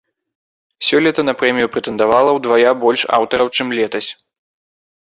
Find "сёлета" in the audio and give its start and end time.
0.87-1.21